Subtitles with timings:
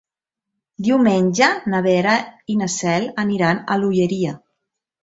[0.87, 2.17] Diumenge na Vera
[2.55, 4.39] i na Cel aniran a l'Olleria.